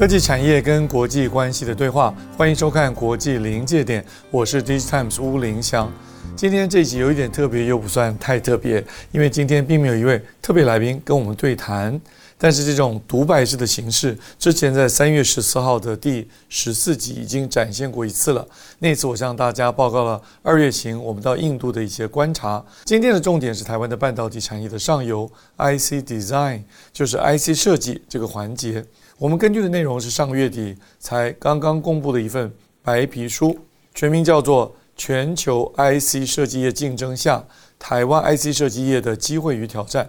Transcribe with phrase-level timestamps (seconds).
[0.00, 5.92] 科技产业跟国际关系的对话，欢迎收看《国际临界点》，我是 DigiTimes 巫凌祥。
[6.34, 8.82] 今天这一集有一点特别，又不算太特别，
[9.12, 12.00] 因为今天并没有一位特别来宾跟我们对谈。
[12.38, 18.48] 但是这种独白式的形式，之前在三月十四号的第十四集已经展现过一次了。
[18.78, 22.64] 那次我向大家报告了二月行我们到印度的一些观察。
[22.86, 28.82] 今天的重点是台湾的半导体产业的上游 IC Design，就是 IC 设计这个环节。
[29.20, 32.50] 我们根据的内容是上个月底才刚刚公布的一份
[32.82, 33.54] 白皮书，
[33.94, 37.44] 全名叫做《全球 IC 设计业竞争下
[37.78, 40.06] 台湾 IC 设计业的机会与挑战》。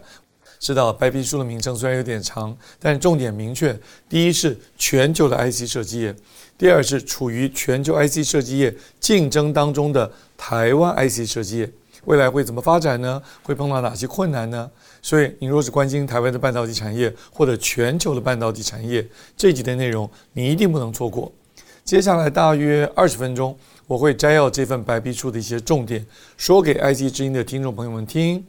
[0.60, 6.16] 知道白皮书的名称虽然有点长，但重点明确：第一是全球的 IC 设计业，
[6.58, 11.70] 第二是处于全球 IC 设计业竞争当中的台湾 IC 设计业。
[12.06, 13.22] 未来会怎么发展呢？
[13.44, 14.70] 会碰到哪些困难呢？
[15.02, 19.08] 所以，你若是关心台湾的半导体产业或者全球的半导体产业，
[19.38, 21.32] 这一集的内容你一定不能错过。
[21.84, 23.58] 接下来大约二十分钟，
[23.88, 26.06] 我会摘要这份白皮书的一些重点，
[26.38, 28.44] 说给 IC 之音的听众朋友们听。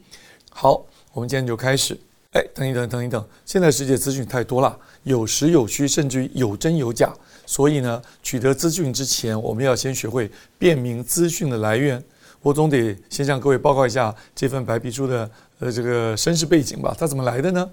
[0.51, 1.97] 好，我们今天就开始。
[2.31, 7.13] 哎，等一等，等一等，现在世界资讯太多了，有实有虚，甚至于有真有假。
[7.45, 12.03] 所以呢，取得资讯之前，我们要先学会辨明资讯的来源。
[12.43, 16.95] 我总得先向各位报告一下这份白皮书的呃这个身世背景吧。
[16.95, 17.67] 它怎么来的呢？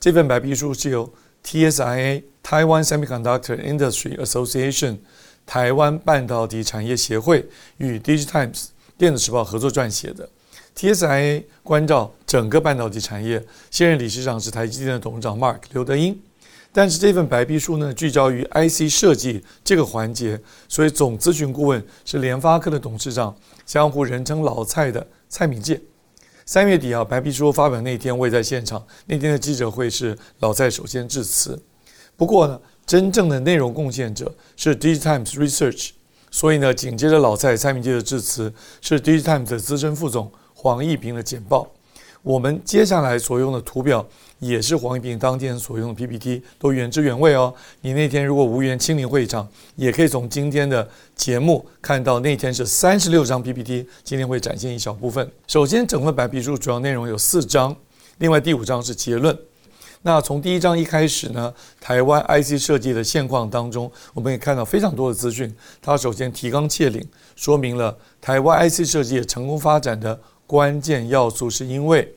[0.00, 1.08] 这份白皮书是由
[1.44, 4.96] TSIA 台湾 Semiconductor Industry Association
[5.44, 7.46] 台湾半导体产业协会
[7.76, 8.68] 与 DigiTimes
[8.98, 10.28] 电子时报合作撰写的。
[10.74, 16.20] TSIA 关照整个半导体产业，现任理事长是台积电的董事长 Mark 刘德音。
[16.76, 20.38] 但是这份白皮书呢，聚焦于 IC 设计这个环节，
[20.68, 25.80] 所以总咨询顾问是联发科的董事长，江湖人称老蔡的蔡敏介。
[26.44, 28.86] 三月底啊，白皮书发表那天，我也在现场。
[29.06, 31.58] 那天的记者会是老蔡首先致辞。
[32.14, 35.92] 不过呢，真正的内容贡献者是 DigiTimes Research，
[36.30, 41.72] 所以呢，紧接着老蔡蔡敏介的致辞是 DigiTimes 的资深副总黄义平的简报。
[42.26, 44.04] 我们接下来所用的图表。
[44.38, 47.54] 也是黄一平当天所用的 PPT 都原汁原味哦。
[47.80, 55.26] 你那天如果无缘亲临会场，也可以从今天的节目看到那天是三十六张 PPT，今天会展现一小部分。
[55.46, 57.74] 首先，整份白皮书主要内容有四章，
[58.18, 59.34] 另外第五章是结论。
[60.02, 61.50] 那从第一章一开始呢，
[61.80, 65.50] 台湾 IC 设计的现况当中，我们可以看到非常多的资讯。
[65.80, 67.02] 它首先提纲挈领，
[67.36, 72.12] 说明了台湾 IC 设计成功发展的关键要素，是因为。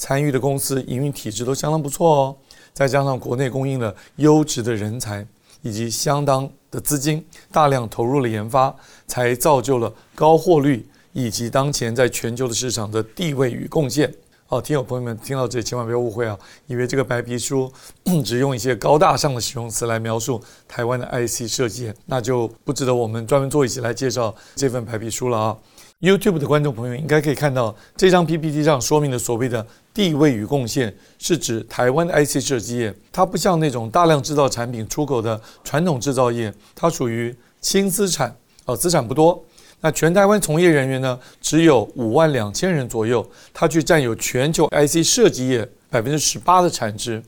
[0.00, 2.36] 参与的公司营运体制都相当不错哦，
[2.72, 5.26] 再加上国内供应了优质的人才
[5.60, 8.72] 以及相当的资金，大量投入了研发，
[9.08, 14.14] 才造就了高获率以及当前在全球的市场的地位与贡献。
[14.46, 17.68] 好，听友朋友们听到这千万不要误会啊，以为这个白皮书
[18.24, 25.56] 只用一些高大上的形容词来描述台湾的 IC 设计，那就不值得我们专门做一集来介绍这份白皮书了啊。
[26.00, 38.32] YouTube 的观众朋友应该可以看到，这张 PPT 上说明的所谓的地位与贡献，是指台湾的 IC 设计业，它不像那种大量制造产品出口的传统制造业，它属于轻资产，
[38.66, 39.44] 哦，资产不多。
[39.80, 47.20] 那全台湾从业人员呢，只有五万两千人左右，它却占有全球 IC 设计业百分之十八的产值，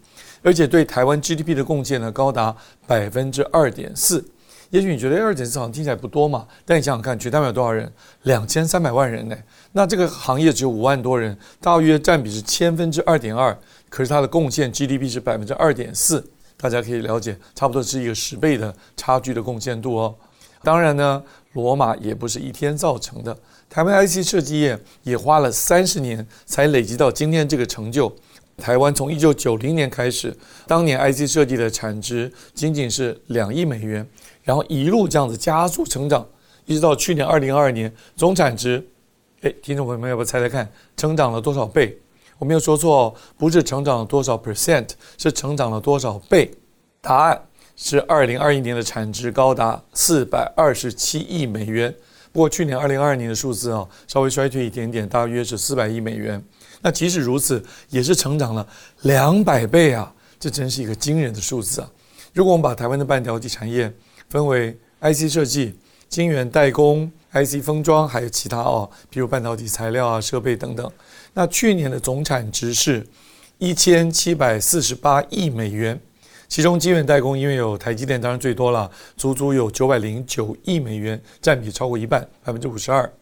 [0.44, 2.56] 而且对台湾 GDP 的贡献呢，高达
[2.87, 4.25] 百分之二点四。
[4.70, 7.92] 也许你觉得二点四好像听起来不多嘛，但你想想看，全台湾有多少人？
[8.22, 9.37] 两千三百万人呢。
[9.72, 13.56] 那这个行业只有五万多人，大约占比是千分之二点二。
[13.88, 16.25] 可是它的贡献 GDP 是百分之二点四，
[16.56, 20.14] 大家可以了解，差不多是一个十倍的差距的贡献度哦。
[20.62, 21.20] 当然呢，
[21.55, 23.37] 罗马也不是一天造成的，
[23.69, 28.14] 台湾 IC 设计业也花了三十年才累积到今天这个成就。
[28.56, 30.37] 台湾从一九九零年开始，
[30.67, 34.06] 当年 IC 设计的产值仅仅是两亿美元。
[34.42, 36.26] 然后一路这样子加速成长，
[36.64, 38.87] 一直到去年二零二二年，总产值，
[39.42, 41.98] 哎，听众朋友们要不要猜猜看，成长了多少倍？
[42.38, 44.88] 我没有说错哦，不是成长了多少 percent，
[45.19, 46.50] 是成长了多少倍？
[47.00, 47.42] 答案
[47.76, 51.94] 是二零二一年的产值高达四百二十七亿美元，
[52.32, 56.43] 不过去年二零二二年的数字啊，稍微衰退一点点，大约是四百亿美元。
[56.82, 58.66] 那即使如此，也是成长了
[59.02, 60.10] 两百倍啊！
[60.38, 61.90] 这真是一个惊人的数字啊！
[62.32, 63.93] 如果我们把台湾的半导体产业
[64.31, 65.75] 分为 IC 设计、
[66.09, 70.88] 晶圆代工、IC 封装，还有其他哦，比如半导体材料啊、设备等等，
[71.35, 73.05] 那去年的总产值是
[73.59, 76.00] 一千七百四十八亿美元。
[76.47, 83.12] 其中晶圆代工因为有台积电，当然最多了，足足有九百零九亿美元，占比超过一半，百分之五十二。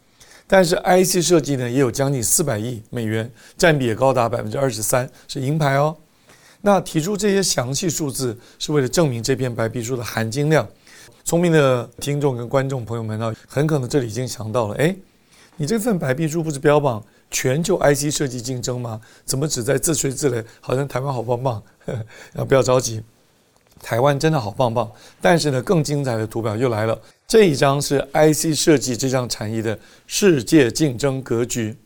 [0.46, 5.96] 但是 IC 设计呢，也有将近四百亿美元，占比也高达百分之二十三，是银牌哦。
[6.62, 10.66] 那提出这些详细数字，是为了证明这篇白皮书的含金量。
[11.28, 14.96] 聪明的听众跟观众朋友们呢，很可能这里已经想到了，哎，
[15.58, 18.98] 你这份白皮书不是标榜全球 IC 设计竞争吗？
[19.26, 21.62] 怎么只在自吹自擂，好像台湾好棒棒？
[21.84, 21.92] 呵
[22.32, 23.02] 呵，不要着急。
[23.82, 24.90] 台湾真的好棒棒，
[25.20, 26.98] 但是呢，更精彩的图表又来了。
[27.26, 31.76] 这一张是 IC 设计这项产业的世界竞争格局。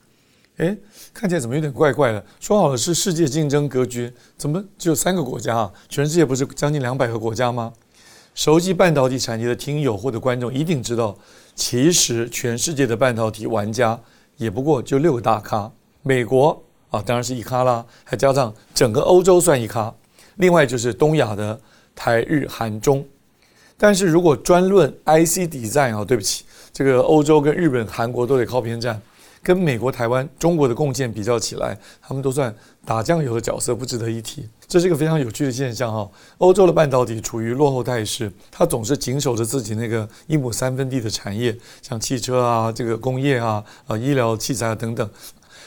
[0.58, 0.78] 诶，
[1.12, 2.24] 看起来怎么有点怪怪的？
[2.38, 5.72] 说好了是世界竞争格局，怎么只有三个国家啊？
[5.88, 7.72] 全世界不是将近两百个国家吗？
[8.34, 11.16] 熟悉半导体产业的听友或者观众一定知道，
[11.54, 13.98] 其实全世界的半导体玩家
[14.36, 15.70] 也不过就六个大咖，
[16.02, 19.94] 美国啊当然是一咖啦，还加上整个欧洲算一咖，
[20.36, 21.60] 另外就是东亚的。
[21.94, 23.06] 台日韩中，
[23.76, 26.42] 但是如果专论 IC design 啊，对不起，
[26.72, 28.98] 这个欧洲跟日本、韩国都得靠边站，
[29.42, 32.52] 跟美国、台湾、中国的贡献比较起来，他们都算
[32.86, 34.48] 打酱油的角色，不值得一提。
[34.72, 36.10] 这是一个非常有趣的现象哈。
[36.38, 45.06] 欧洲的半导体处于落后态势，它总是紧守着自己那个一亩三分地的产业，像汽车啊、这个工业啊、啊医疗器材啊等等。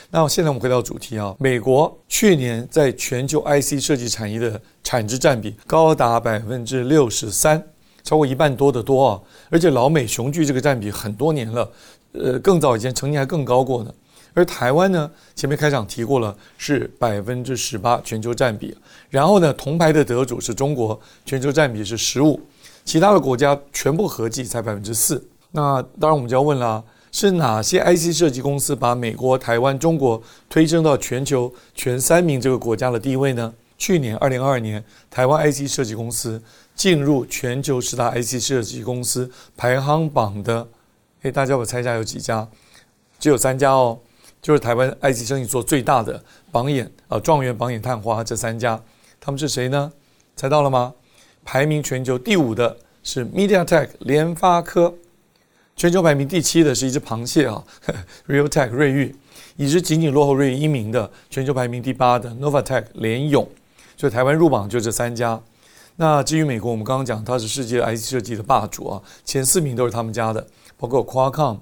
[0.09, 7.63] 那现在我们回到主题啊，美国去年在全球 IC 设计产业的产值占比高达百分之六十三，
[8.03, 9.21] 超过一半多得多啊！
[9.51, 11.71] 而且老美雄踞这个占比很多年了，
[12.13, 13.93] 呃，更早以前曾经还更高过呢。
[14.35, 18.77] 而台湾呢，前面开场提过了，是百分之十八全球占比，
[19.09, 22.39] 然后呢，铜牌的得主是中国，全球占比是十五，
[22.83, 25.27] 其他的国家全部合计才百分之四。
[25.51, 26.83] 那当然我们就要问了。
[27.11, 33.53] 是哪些 IC 设计公司把美国、台湾、中国推升到全球前三名这个国家的地位呢？
[33.77, 36.43] 去年二零二二年，台湾 IC 设计公司
[36.75, 40.67] 进入全球十大 IC 设计公司排行榜的，
[41.21, 42.45] 诶，大家我猜一下有几家？
[43.17, 43.97] 只有三家哦，
[44.45, 48.79] 就是台湾 IC 生意做最大的榜眼啊，状元、榜眼、探花这三家，
[49.19, 49.91] 他们是谁呢？
[50.35, 50.93] 猜到了吗？
[51.43, 54.93] 排名全球第五的是 MediaTek 联发科。
[55.75, 57.63] 全球排名第七的是一只螃蟹啊
[58.27, 59.15] ，Realtek 瑞昱，
[59.57, 63.49] 一直仅仅落后瑞昱一名的全球排名第八的 Novatek 联咏，
[63.97, 65.41] 所以台湾入榜就这三家。
[65.95, 70.45] 那至于美国，我们刚刚讲它是世界 IC 设计的霸主啊，前四名都是他们家的，
[70.77, 71.61] 包括 Qualcomm、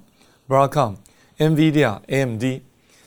[0.50, 0.96] Broadcom、
[1.38, 2.44] NVIDIA、AMD。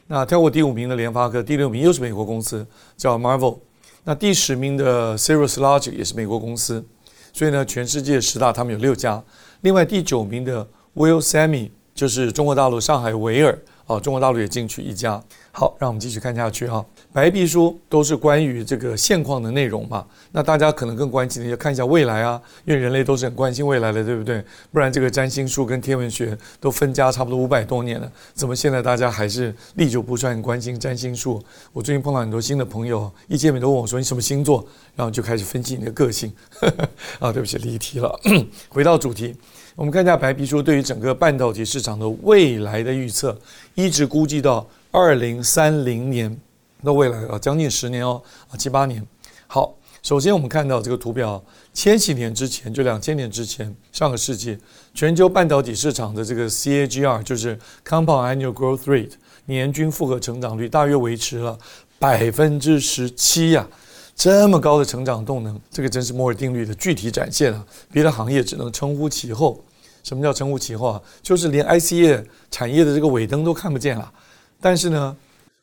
[0.07, 2.67] 那跳过第五名的联发科，第六名又是美国公司，
[2.97, 3.59] 叫 Marvel。
[4.05, 6.85] 那第十名的 Serious Logic 也是美国公司。
[7.33, 9.23] 所以呢，全世界十大他们有六家。
[9.61, 10.67] 另外第九名的。
[10.97, 15.23] Will Semi 就是中国大陆上海维尔啊，中国大陆也进去一家。
[15.53, 16.85] 好，让我们继续看下去哈。
[17.15, 24.45] 白皮书都是关于这个现况的内容嘛，那大家可能更关心的要看一下未来啊，因为人类都是很关心未来的，对不对？
[24.71, 31.43] 不然这个占星术跟天文学都分家差不多五百多年了，怎么现在大家还是历久不衰，很关心占星术？
[31.73, 34.63] 我最近碰到很多新的朋友，一见面都问我说你什么星座，
[34.95, 36.31] 然后就开始分析你的个性。
[37.19, 38.21] 啊，对不起，离题了。
[38.69, 39.35] 回到主题。
[39.77, 43.39] 我们看一下白皮书对于整个半导体市场的未来的预测，
[43.75, 46.35] 一直估计到二零三零年
[46.83, 49.07] 的未来啊，将近十年哦，啊七八年。
[49.47, 54.57] 好，首先我们看到这个图表，千禧年之前，就两千年之前，上个世纪
[54.95, 59.13] 全球半导体市场的这个 CAGR 就是 Compound Annual Growth Rate
[59.45, 61.59] 年均复合成长率，大约维持了
[61.99, 63.69] 百分之十七呀。
[64.17, 67.65] 这么高的成长动能，这个真是摩尔定律的具体展现啊！
[67.93, 69.63] 别的行业只能称呼其后。
[70.03, 71.03] 什么叫称呼其后啊？
[71.23, 74.11] 就是连 IC 业产业的这个尾灯都看不见了。
[74.59, 75.15] 但是呢，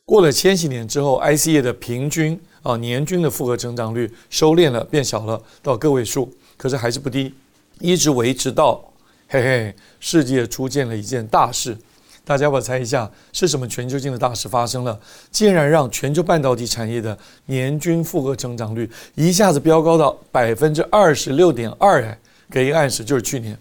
[0.04, 7.34] 过了千禧年之后，IC 业的平均啊年均的复合成长率收敛了，变小了，到个位数，可是还是不低，
[7.80, 8.80] 一直维持到
[9.26, 11.76] 嘿嘿，世界出现了一件大事。
[12.24, 14.98] 大家要不要猜一下是什么全球性的大事发生了？
[15.30, 17.16] 竟然让全球半导体产业的
[17.46, 22.02] 年均复合成长率一下子飙高到百分之二十六点二！
[22.02, 22.18] 哎，
[22.50, 23.58] 给一个暗示，就是去年，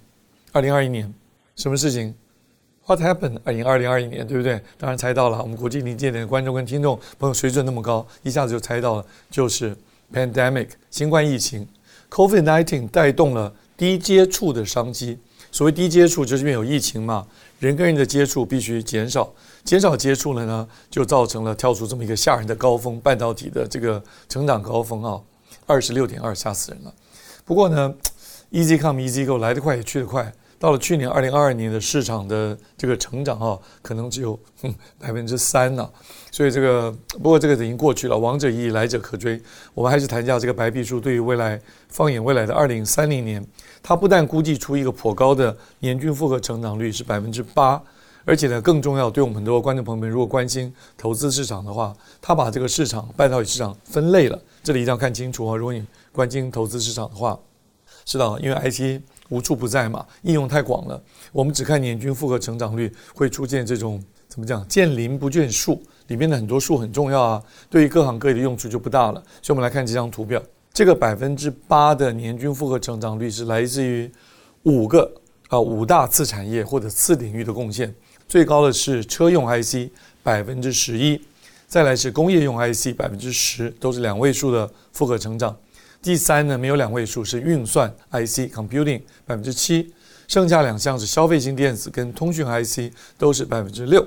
[0.51, 1.13] 二零二一年，
[1.55, 2.13] 什么事情
[2.85, 3.37] ？What happened？
[3.43, 4.61] 二零二零二一年，对不对？
[4.77, 5.41] 当然猜到了。
[5.41, 9.75] 我们国际临界点的观众跟听众朋友水准那么高，一下子就猜到了，就是
[10.13, 11.67] pandemic 新冠疫情
[12.09, 15.17] ，COVID-19 带动了低接触的商机。
[15.51, 17.25] 所谓低接触，就是因为有疫情嘛。
[17.67, 25.21] 人跟人的接触必须减少，减少接触了呢，就造成了跳出这么一个吓人的高峰，半导体的这个成长高峰啊，
[25.65, 26.93] 二十六点二，吓死人了。
[27.45, 27.95] 不过呢
[28.51, 30.33] ，easy come easy go，来得快也去得快。
[30.59, 34.39] 到了去年二零二二年的市场的这个成长啊，可能只有
[34.97, 35.91] 百分之三了。
[36.31, 36.89] 所以这个
[37.21, 39.41] 不过这个已经过去了，王者已矣，来者可追。
[39.73, 43.45] 我们还是谈一下这个白皮书对于未来，放眼未来的二零三零年，
[43.83, 47.79] 它不但估计出一个颇高的年均复合成长率是百分之八，
[48.25, 55.55] 而且呢更重要，对我们很多观众朋友们如果关心投资市场的话，它把这个市场半导体市场分类了，这里一定要看清楚啊！
[55.55, 57.37] 如果你关心投资市场的话，
[58.05, 59.03] 是的，因为 IC。
[59.29, 61.01] 无处不在嘛，应用太广了。
[61.31, 64.67] 我们只看年均复合成长率，会出现这种怎么讲？
[64.67, 67.43] 见林不见树，里面的很多树很重要啊。
[67.67, 69.23] 对于各行各业的用处就不大了。
[69.41, 70.39] 所以，我们来看这张图表，
[70.73, 74.11] 这个百分之八的年均复合成长率是来自于
[74.63, 75.13] 五个
[75.47, 77.93] 啊五大次产业或者次领域的贡献。
[78.27, 79.91] 最高的是车用 IC
[80.23, 81.21] 百分之十一，
[81.67, 85.55] 再来是工业用 IC 百分之十，都是两位数的复合成长。
[86.01, 89.93] 第三呢，没有两位数是运算 IC computing 百分之七，
[90.27, 94.03] 剩下两项是消费性电子跟通讯 IC 都是百分之六。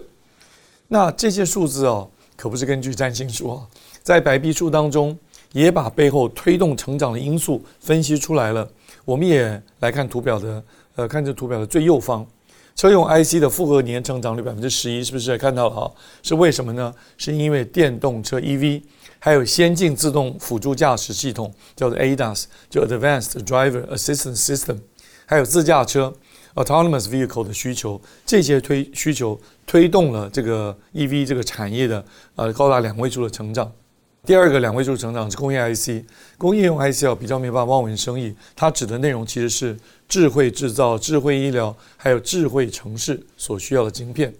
[0.89, 3.69] 那这些数字哦，可不是根据占星术哦，
[4.03, 5.17] 在白皮书当中
[5.53, 8.69] 也把背后推动成长的因素分析出来了。
[9.05, 10.62] 我们也来看图表的，
[10.97, 12.26] 呃，看这图表的最右方，
[12.75, 15.93] 车用 IC 的复合年成长率百分之十一，是不是看到了哈？
[16.23, 16.93] 是为什么呢？
[17.17, 18.83] 是因为电动车 EV。
[19.19, 24.79] 还有先进自动辅助驾驶系统，叫做 ADAS，就 Advanced Driver Assistance System，
[25.25, 26.12] 还有自驾车
[26.55, 32.05] Autonomous Vehicle 的需求，这些推需求推动了这个 EV 这个产业的
[32.37, 33.73] 呃高达两位数的成长。
[34.26, 36.04] 第二个两位数成长是工业 IC，
[36.37, 39.78] 工业用 IC 比较没办法望文生义，它指的内容其实是
[40.09, 44.35] 智慧制造、智慧医疗，还有智慧城市所需要的晶片。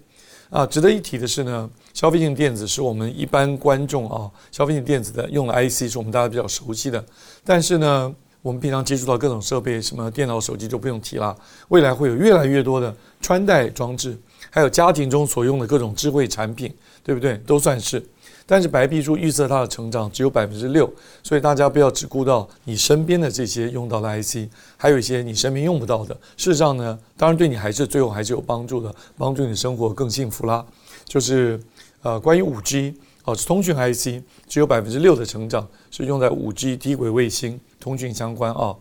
[0.49, 7.01] 啊，值得一提的是呢，消费性电子是我们一般观众啊，消费性电子的用的 IC 是我们大家比较熟悉的。
[7.45, 11.33] 但是呢，我们平常接触到各种设备，什么电脑、手机就不用提了。
[11.69, 14.17] 未来会有越来越多的穿戴装置，
[14.49, 16.73] 还有家庭中所用的各种智慧产品，
[17.05, 17.37] 对不对？
[17.45, 18.05] 都算是。
[18.49, 20.89] 但是白皮书预测它的成长只有百分之六，
[21.21, 26.15] 所以大家不要只顾到你身边的这些用到的 IC，还有一些你身边用不到的。
[26.37, 30.65] 事实上呢，当然对你还是最后还是有帮助的，帮助你生活更幸福啦。
[31.03, 31.59] 就是
[32.03, 38.73] 呃，关于五 G 哦，通讯 IC 只有百分之六的成长，是用在五 G 低轨卫星通讯相关啊。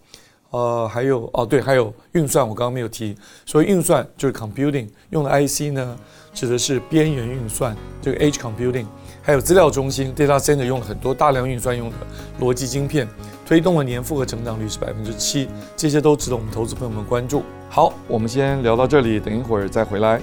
[0.51, 5.99] 呃，还有哦，对，还有运算，我刚刚没有提，所以运算就是 computing 用的 IC 呢，
[6.33, 8.87] 指的是边缘运算，这个 edge computing。
[9.27, 11.97] 还有资料中心 data center 用了很多大量运算用的
[12.41, 13.09] 逻辑晶片，
[13.45, 17.43] 推动了年复合成长率是百分之七，这些都值得我们投资朋友们关注。
[17.69, 20.21] 好，我们先聊到这里，等一会儿再回来。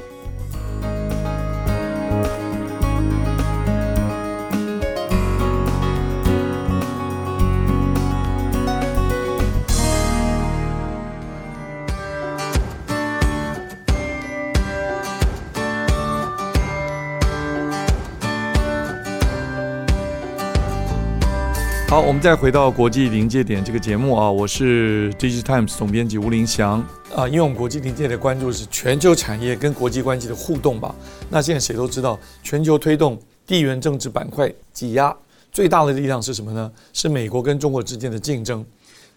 [21.93, 26.83] 好，我们再回到国际临界点这个节目啊，我是 DigiTimes 总编辑吴林祥
[27.15, 27.27] 啊。
[27.27, 30.95] 因为我们国际临界点关注是全球产业跟国际关系的互动吧。
[31.29, 35.15] 那现在谁都知道，全球推动地缘政治板块挤压
[35.51, 36.71] 最大的力量是什么呢？
[36.93, 38.65] 是美国跟中国之间的竞争。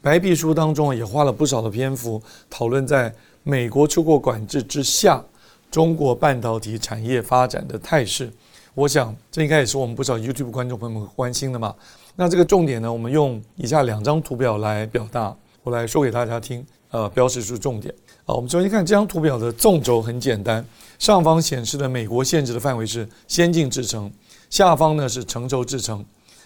[0.02, 3.10] 白皮书当中也花了不少的篇幅讨论，在
[3.42, 5.24] 美国出口管制之下，
[5.70, 8.30] 中国半导体产业发展的态势。
[8.74, 11.74] 我想这应该也是我们不少 YouTube 观众朋友们关心的嘛。
[12.18, 16.64] 那这个重点呢，我们用以下两张图表来表达，我来说给大家听。
[16.92, 17.92] 呃，标示出重点。
[18.24, 20.64] 啊，我们首先看这张图表的纵轴很简单，
[20.98, 24.10] 上方显示的美国限制的范围是先进制程，
[24.48, 26.02] 下方呢是成熟制程。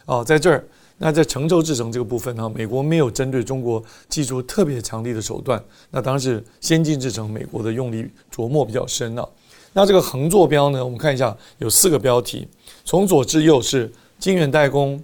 [0.07, 0.65] 啊，在这儿，
[0.99, 5.63] 那在成熟制程这个部分呢，美国没有针对中国技术特别强力的手段。
[5.91, 9.29] 那当然是先进制程，美国的用力琢磨比较深了。
[9.75, 12.49] 那这个横坐标呢，我们看一下有四个标题，
[12.85, 15.01] 从左至右是晶圆代工。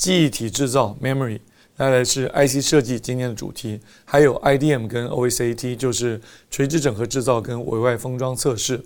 [0.00, 1.38] 记忆体制造 （memory），
[1.76, 6.18] 再来是 IC 设计，今天的主题，还有 IDM 跟 OSAT，就是
[6.50, 8.82] 垂直整合制造跟委外封装测试。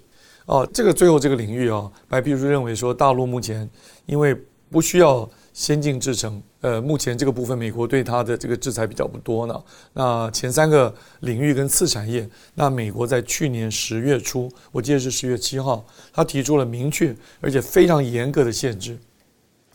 [0.47, 3.71] 哦，这个最后这个领域啊，白皮书认为说，大陆目前
[4.07, 4.37] 因为
[4.69, 9.63] 不需要先进制程，呃，目前这个部分美国对它的这个制裁比较不多呢。
[9.93, 18.99] 那前三个领域跟次产业，那美国在去年十月初，我记得是十月七号，他提出了明确而且非常严格的限制。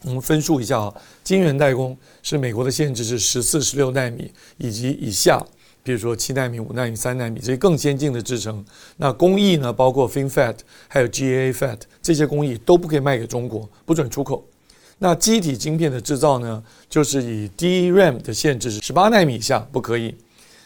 [0.03, 5.45] 我们分数一下啊，晶圆代工是美国的限制是十四、十六纳米以及以下，
[5.83, 8.63] 比如说七纳米、五纳米、三纳米这些更先进的制程。
[8.97, 10.55] 那工艺呢，包括 FinFET
[10.87, 14.45] 还有 GAA FET 这些工艺都不可以卖给中国，不准出口。
[14.99, 20.15] 那机体晶片的制造呢，就是以 DRAM 的限制是十八纳米以下不可以。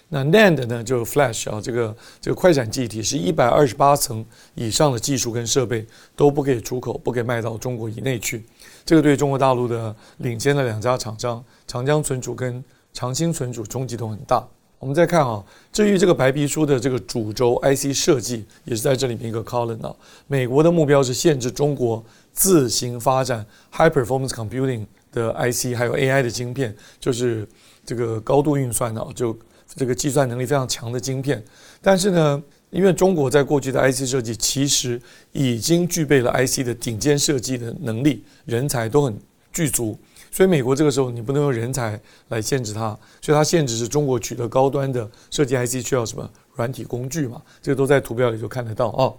[0.09, 4.23] 那 NAND 呢，就是 Flash 啊，这个这个快闪记忆体是一百二十八层
[4.53, 5.83] 以上的技术跟设备
[6.15, 8.43] 都不可以出口，不可以卖到中国以内去。
[8.85, 12.63] 这个对中国大陆的领先的两家厂商长江存储跟
[12.93, 14.45] 长兴存储冲击都很大。
[14.79, 19.95] 我们再看啊，至于这个白皮书的这个主轴 IC 设计，也是在这里面一个 column 啊。
[20.27, 27.47] 美国的目标是限制中国自行发展 high performance computing 的 IC，还有 AI 的晶片，就是
[27.85, 29.33] 这个高度运算啊，就
[29.73, 31.41] 这个计算能力非常强的晶片。
[31.81, 34.99] 但是呢，因为中国在过去的 IC 设计其实
[35.31, 39.15] 已经具备了 IC 的顶尖设计的能力，人才都很
[39.53, 39.97] 具足。
[40.31, 41.99] 所以美国这个时候你不能用人才
[42.29, 47.39] 来限制它，所以它限制是中国取得高端的设计 IC 需要什么软体工具嘛？
[47.61, 49.13] 这个都在图表里就看得到啊。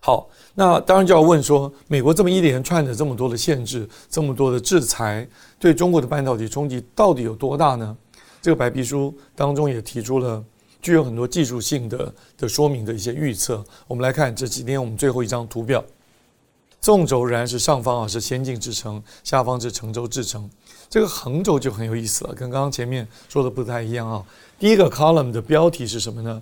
[0.00, 5.26] 好，那当然就要问说，美国这么一连串的这么多的限制，这么多的制裁，
[5.58, 7.96] 对中国的半导体冲击到底有多大呢？
[8.42, 10.44] 这个白皮书当中也提出了
[10.80, 13.64] 具有很多技术性的的说明的一些预测。
[13.86, 15.84] 我们来看这几天我们最后一张图表。
[16.80, 20.48] 纵轴仍然是上方啊，是先进制程，下方是成熟制程。
[20.88, 24.24] 这个横轴就很有意思了，跟刚刚前面说的不太一样啊。
[24.60, 26.40] 第一个 column 的标题是什么呢？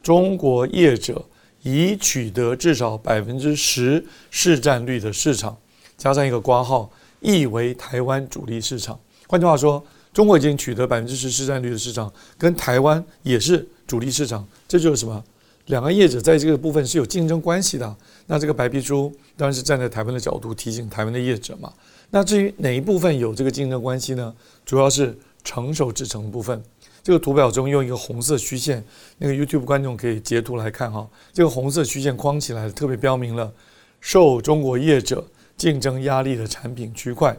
[0.00, 1.22] 中国业者
[1.62, 5.56] 已取得至少百分之十市占率的市场，
[5.98, 6.88] 加上一个括号，
[7.20, 8.98] 意为台湾主力市场。
[9.26, 14.46] 换句话说，中国已经取得百分之十市占率的市场，跟台湾也是主力市场。
[14.66, 15.22] 这就是什么？
[15.66, 17.96] 两个业者在这个部分是有竞争关系的。
[18.26, 21.72] 那这个白皮书当然是站在台湾的角度提醒台湾的业者嘛。
[22.10, 24.32] 那至于哪一部分有这个竞争关系呢？
[24.64, 26.62] 主要是成熟制程部分。
[27.02, 28.82] 这个图表中用一个红色虚线，
[29.18, 31.06] 那个 YouTube 观众可以截图来看哈。
[31.32, 33.52] 这个红色虚线框起来特别标明了
[34.00, 37.36] 受中国业者竞争压力的产品区块，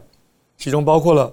[0.58, 1.32] 其中包括了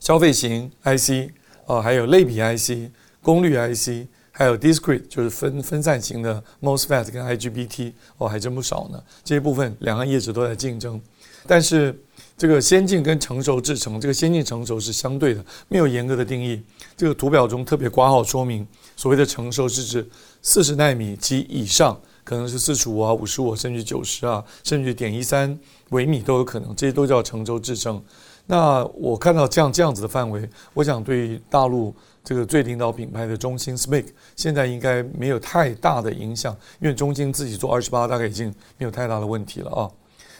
[0.00, 1.30] 消费型 IC
[1.66, 2.90] 啊，还有类比 IC、
[3.22, 4.08] 功率 IC。
[4.32, 9.02] 还有 discrete 就是分分散型的 MOSFET 跟 IGBT 哦，还真不少呢。
[9.22, 10.98] 这些部分两岸业者都在竞争，
[11.46, 11.94] 但是
[12.38, 16.62] 这个先进跟成熟制程，这个先进成熟是相对的，没有严格的定义。
[16.96, 20.08] 这个图表中特别挂号说明，所谓的成熟是指
[20.40, 25.58] 四十纳米及以上，可能是四十五啊、五十五甚至九十啊，甚至点一三
[25.90, 28.02] 微米都有可能，这些都叫成熟制程。
[28.50, 31.94] 那我看到这样这样子的范围，我想对大陆。
[32.22, 34.04] 这个最领导品牌的中兴 SMIC
[34.36, 39.88] 现在应该没有太大的影响，因为中兴自己做二十八，大概已经没有太大的问题了啊。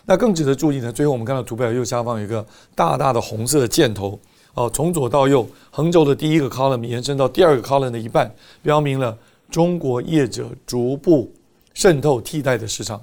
[0.05, 2.45] 那更值得注意呢，最后我们看到图表右下方有一个
[2.75, 4.21] 大大的红色的箭头
[4.53, 8.31] 哦，从左到右，横轴的第一个 column 延伸到第二个 column 的一半，
[8.63, 9.17] 标明了
[9.51, 11.33] 中国业者逐步
[11.73, 13.03] 渗透替代的市场。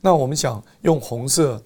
[0.00, 1.62] 那我们想用红色。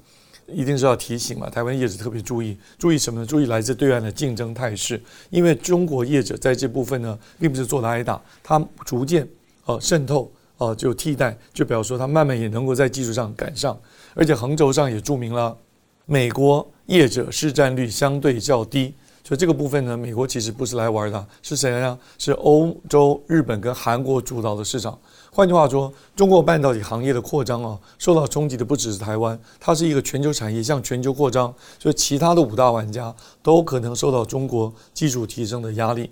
[0.53, 3.27] 一定是要提醒嘛，台湾业者特别注意，注意什么呢？
[3.27, 9.27] 注意来自对岸的竞争态势，因为中国业者在这部分呢，并不是做的挨打，它逐渐
[9.67, 13.79] 呃渗透呃就替代，就表示说它慢慢也能够在技术上赶上，
[14.15, 15.57] 而且横轴上也注明了
[16.07, 21.99] 美国业者市占率相对较低，所以这个部分呢，美国其实不是来玩的，是谁呢？
[22.19, 24.99] 是欧洲、日本跟韩国主导的市场。
[25.33, 36.11] 换句话说，中国半导体行业的扩张啊，受到冲击的不只是台湾，它是一个全球产业向全球扩张，所以其他的五大玩家都可能受到中国技术提升的压力。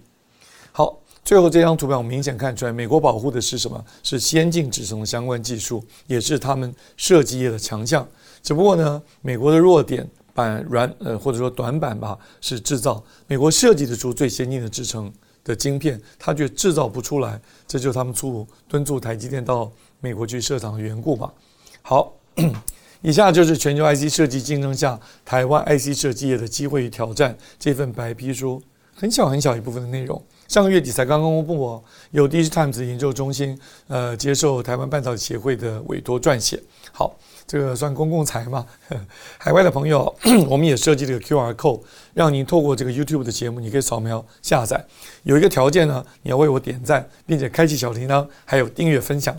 [0.71, 3.85] 好，最后这张图表我们明显看出来，美国保护的是什么？
[4.05, 8.07] 是先进制程的相关技术，也是他们设计业的强项。
[8.41, 13.03] 只不过呢，美国的弱点板软呃或者说短板吧，是制造。
[13.27, 15.13] 美国设计得出最先进的制程。
[15.45, 21.33] 的晶片，他却制造不出来，这就是他们促敦促台积电到美国去设厂的缘故吧。
[21.81, 22.13] 好，
[23.01, 28.61] 以下就是全球 IC 设计竞争下台湾 IC 设计业的机会与挑战这份白皮书，
[28.95, 30.23] 很小很小一部分的内容。
[30.49, 33.57] 上个月底才刚刚公布哦，由 DIGITIMES 研究中心
[33.87, 36.61] 呃接受台湾半导体协会的委托撰写。
[36.91, 37.17] 好。
[37.51, 38.67] 这个算公共财嘛？
[39.39, 40.15] 海外的朋友，
[40.51, 41.81] 我们也设计了个 QR code，
[42.13, 44.85] 让您透过这个 YouTube 的节目，你可以扫描下载。
[45.23, 49.35] 有一个条件呢，你要为我点赞，并且开启小铃铛，还有订阅分享。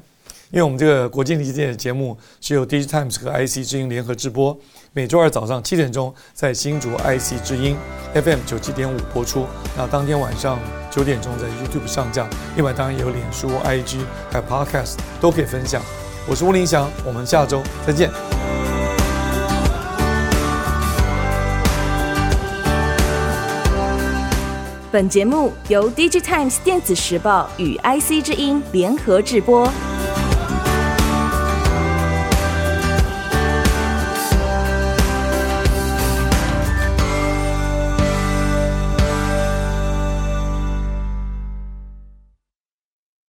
[0.51, 4.57] 因为我们这个国际零件的节目是由 DIGITIMES 和 IC 之音联合直播，
[4.93, 7.77] 每周二早上七点钟在新竹 IC 之音
[8.15, 9.45] FM 九七点五播出。
[9.77, 10.57] 那当天晚上
[10.89, 12.27] 九点钟在 YouTube 上架。
[12.55, 13.99] 另外，当然也有脸书、IG
[14.31, 15.83] 还有 Podcast 都可以分享。
[16.27, 18.09] 我是吴林祥，我们下周再见。
[24.91, 29.71] 本节目由 DigiTimes 电子时报与 IC 之音联合制播。